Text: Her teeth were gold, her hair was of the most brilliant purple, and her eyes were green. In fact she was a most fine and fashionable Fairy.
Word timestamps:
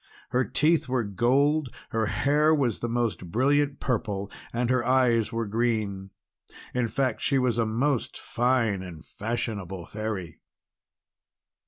Her 0.29 0.43
teeth 0.43 0.89
were 0.89 1.03
gold, 1.03 1.69
her 1.91 2.07
hair 2.07 2.55
was 2.55 2.77
of 2.77 2.81
the 2.81 2.89
most 2.89 3.31
brilliant 3.31 3.79
purple, 3.79 4.31
and 4.51 4.71
her 4.71 4.83
eyes 4.83 5.31
were 5.31 5.45
green. 5.45 6.09
In 6.73 6.87
fact 6.87 7.21
she 7.21 7.37
was 7.37 7.59
a 7.59 7.67
most 7.67 8.19
fine 8.19 8.81
and 8.81 9.05
fashionable 9.05 9.85
Fairy. 9.85 10.39